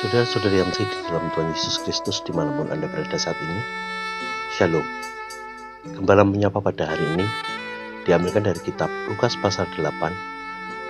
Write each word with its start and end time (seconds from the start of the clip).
Saudara-saudari 0.00 0.64
yang 0.64 0.72
di 0.72 0.88
dalam 1.12 1.28
Tuhan 1.36 1.52
Yesus 1.52 1.76
Kristus 1.84 2.24
di 2.24 2.32
mana 2.32 2.56
pun 2.56 2.72
Anda 2.72 2.88
berada 2.88 3.20
saat 3.20 3.36
ini, 3.36 3.60
Shalom. 4.56 4.80
Gembala 5.92 6.24
menyapa 6.24 6.56
pada 6.64 6.88
hari 6.88 7.04
ini 7.20 7.28
diambilkan 8.08 8.48
dari 8.48 8.56
kitab 8.64 8.88
Lukas 9.12 9.36
pasal 9.44 9.68
8 9.76 9.92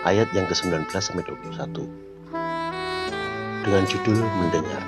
ayat 0.06 0.30
yang 0.30 0.46
ke-19 0.46 0.86
sampai 0.94 1.26
21 1.26 1.90
dengan 3.66 3.82
judul 3.90 4.14
mendengar. 4.14 4.82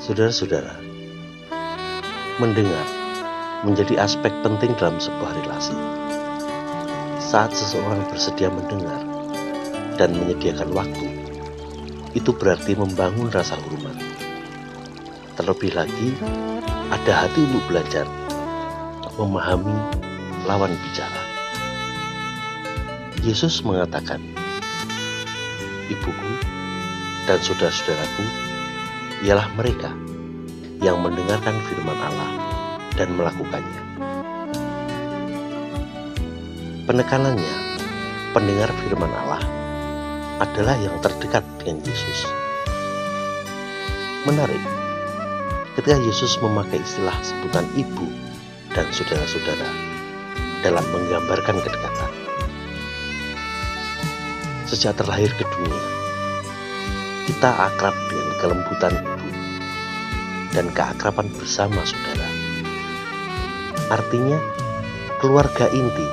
Saudara-saudara, 0.00 0.80
mendengar 2.40 2.88
menjadi 3.68 4.00
aspek 4.00 4.32
penting 4.40 4.72
dalam 4.80 4.96
sebuah 4.96 5.44
relasi. 5.44 5.76
Saat 7.20 7.52
seseorang 7.52 8.00
bersedia 8.08 8.48
mendengar 8.48 9.04
dan 10.00 10.16
menyediakan 10.16 10.72
waktu, 10.72 11.09
itu 12.10 12.34
berarti 12.34 12.74
membangun 12.74 13.30
rasa 13.30 13.54
hormat. 13.54 13.94
Terlebih 15.38 15.72
lagi, 15.78 16.08
ada 16.90 17.12
hati 17.26 17.46
untuk 17.46 17.62
belajar, 17.70 18.06
memahami 19.14 19.78
lawan 20.44 20.74
bicara. 20.74 21.22
Yesus 23.22 23.62
mengatakan, 23.62 24.18
Ibuku 25.86 26.32
dan 27.30 27.38
saudara-saudaraku 27.42 28.24
ialah 29.26 29.46
mereka 29.54 29.90
yang 30.82 30.98
mendengarkan 30.98 31.54
firman 31.68 31.98
Allah 31.98 32.30
dan 32.98 33.14
melakukannya. 33.14 33.82
Penekanannya, 36.90 37.54
pendengar 38.34 38.70
firman 38.82 39.12
Allah 39.14 39.59
adalah 40.40 40.72
yang 40.80 40.96
terdekat 41.04 41.44
dengan 41.60 41.84
Yesus. 41.84 42.24
Menarik, 44.24 44.60
ketika 45.76 46.00
Yesus 46.00 46.40
memakai 46.40 46.80
istilah 46.80 47.14
sebutan 47.20 47.68
ibu 47.76 48.08
dan 48.72 48.88
saudara-saudara 48.88 49.68
dalam 50.64 50.84
menggambarkan 50.92 51.60
kedekatan. 51.60 52.12
Sejak 54.64 54.96
terlahir 54.96 55.28
ke 55.36 55.44
dunia, 55.44 55.84
kita 57.28 57.50
akrab 57.68 57.96
dengan 58.08 58.32
kelembutan 58.40 58.94
ibu 58.96 59.28
dan 60.56 60.66
keakraban 60.72 61.28
bersama 61.36 61.84
saudara. 61.84 62.28
Artinya, 63.92 64.38
keluarga 65.20 65.68
inti 65.68 66.08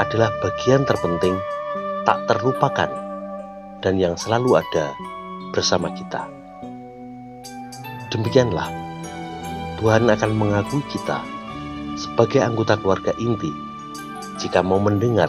adalah 0.00 0.32
bagian 0.40 0.88
terpenting 0.88 1.36
tak 2.08 2.24
terlupakan 2.30 3.01
dan 3.82 3.98
yang 3.98 4.14
selalu 4.14 4.62
ada 4.62 4.94
bersama 5.50 5.90
kita. 5.92 6.30
Demikianlah, 8.14 8.70
Tuhan 9.82 10.06
akan 10.06 10.30
mengakui 10.38 10.80
kita 10.88 11.20
sebagai 11.98 12.40
anggota 12.40 12.78
keluarga 12.78 13.12
inti 13.18 13.50
jika 14.38 14.62
mau 14.62 14.78
mendengar 14.78 15.28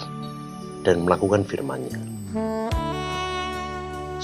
dan 0.86 1.04
melakukan 1.04 1.44
firman-Nya. 1.44 1.98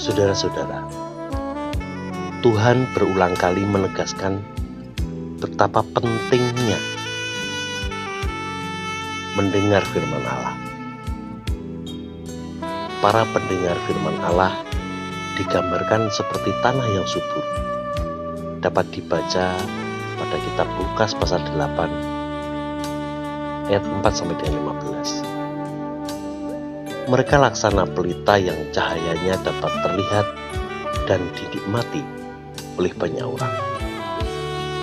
Saudara-saudara, 0.00 0.86
Tuhan 2.40 2.88
berulang 2.96 3.36
kali 3.36 3.66
menegaskan 3.68 4.40
betapa 5.40 5.84
pentingnya 5.92 6.80
mendengar 9.36 9.84
firman 9.92 10.24
Allah 10.24 10.69
para 13.00 13.24
pendengar 13.32 13.80
firman 13.88 14.12
Allah 14.20 14.60
digambarkan 15.40 16.12
seperti 16.12 16.52
tanah 16.60 16.84
yang 16.92 17.08
subur. 17.08 17.40
Dapat 18.60 18.92
dibaca 18.92 19.56
pada 20.20 20.36
kitab 20.36 20.68
Lukas 20.76 21.16
pasal 21.16 21.40
8 21.56 23.72
ayat 23.72 23.80
4 23.80 24.04
sampai 24.12 24.36
dengan 24.36 24.76
15. 24.84 27.08
Mereka 27.08 27.40
laksana 27.40 27.88
pelita 27.88 28.36
yang 28.36 28.68
cahayanya 28.68 29.40
dapat 29.40 29.72
terlihat 29.80 30.28
dan 31.08 31.24
dinikmati 31.40 32.04
oleh 32.76 32.92
banyak 32.92 33.24
orang. 33.24 33.56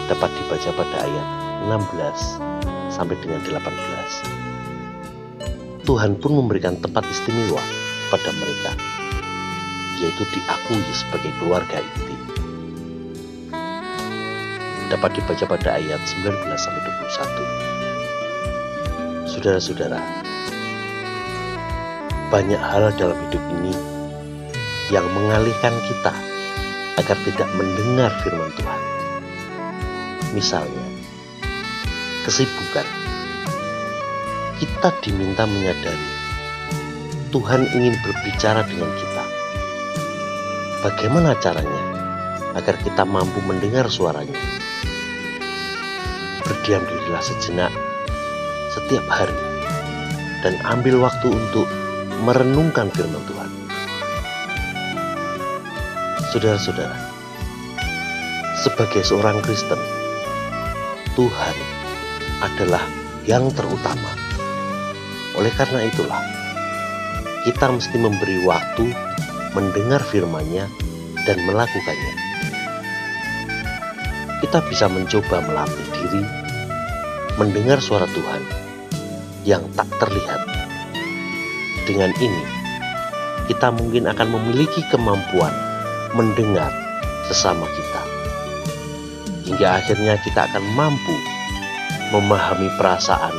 Dapat 0.10 0.34
dibaca 0.42 0.74
pada 0.74 1.06
ayat 1.06 1.28
16 1.70 2.42
sampai 2.90 3.14
dengan 3.22 3.46
18. 3.46 5.86
Tuhan 5.86 6.18
pun 6.18 6.34
memberikan 6.34 6.82
tempat 6.82 7.06
istimewa 7.14 7.62
pada 8.08 8.32
mereka, 8.40 8.72
yaitu 10.00 10.24
diakui 10.32 10.80
sebagai 10.96 11.32
keluarga 11.40 11.84
inti. 11.84 12.16
Dapat 14.88 15.20
dibaca 15.20 15.46
pada 15.52 15.76
ayat 15.76 16.00
19 16.00 16.56
sampai 16.56 16.82
21. 16.88 19.28
Saudara-saudara, 19.28 20.00
banyak 22.32 22.60
hal 22.60 22.96
dalam 22.96 23.20
hidup 23.28 23.44
ini 23.60 23.76
yang 24.88 25.04
mengalihkan 25.12 25.76
kita 25.92 26.16
agar 26.98 27.18
tidak 27.28 27.50
mendengar 27.60 28.10
firman 28.24 28.52
Tuhan. 28.56 28.82
Misalnya, 30.32 30.86
kesibukan. 32.24 32.88
Kita 34.58 34.90
diminta 35.06 35.46
menyadari 35.46 36.17
Tuhan 37.28 37.68
ingin 37.76 37.96
berbicara 38.08 38.64
dengan 38.64 38.88
kita. 38.96 39.24
Bagaimana 40.80 41.36
caranya 41.44 41.84
agar 42.56 42.80
kita 42.80 43.04
mampu 43.04 43.44
mendengar 43.44 43.92
suaranya? 43.92 44.40
Berdiam 46.48 46.80
dirilah 46.88 47.20
sejenak 47.20 47.74
setiap 48.72 49.04
hari 49.12 49.36
dan 50.40 50.56
ambil 50.72 51.04
waktu 51.04 51.28
untuk 51.28 51.68
merenungkan 52.24 52.88
firman 52.96 53.20
Tuhan. 53.28 53.52
Saudara-saudara, 56.32 56.96
sebagai 58.64 59.04
seorang 59.04 59.44
Kristen, 59.44 59.80
Tuhan 61.20 61.56
adalah 62.40 62.84
yang 63.28 63.52
terutama. 63.52 64.16
Oleh 65.36 65.52
karena 65.54 65.84
itulah, 65.84 66.37
kita 67.48 67.72
mesti 67.72 67.96
memberi 67.96 68.44
waktu 68.44 68.92
mendengar 69.56 70.04
firman-Nya 70.04 70.68
dan 71.24 71.38
melakukannya. 71.48 72.16
Kita 74.44 74.60
bisa 74.68 74.92
mencoba 74.92 75.40
melatih 75.48 75.88
diri 75.96 76.24
mendengar 77.40 77.80
suara 77.80 78.04
Tuhan 78.12 78.44
yang 79.48 79.64
tak 79.80 79.88
terlihat. 79.96 80.44
Dengan 81.88 82.12
ini, 82.20 82.44
kita 83.48 83.72
mungkin 83.72 84.12
akan 84.12 84.28
memiliki 84.28 84.84
kemampuan 84.92 85.56
mendengar 86.20 86.68
sesama 87.32 87.64
kita. 87.64 88.04
Hingga 89.48 89.68
akhirnya 89.80 90.20
kita 90.20 90.52
akan 90.52 90.64
mampu 90.76 91.16
memahami 92.12 92.68
perasaan 92.76 93.32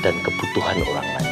dan 0.00 0.16
kebutuhan 0.24 0.80
orang 0.88 1.08
lain. 1.20 1.31